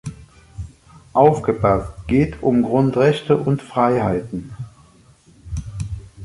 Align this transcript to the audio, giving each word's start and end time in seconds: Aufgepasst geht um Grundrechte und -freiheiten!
Aufgepasst 1.13 2.07
geht 2.07 2.41
um 2.41 2.63
Grundrechte 2.63 3.37
und 3.37 3.61
-freiheiten! 3.61 4.49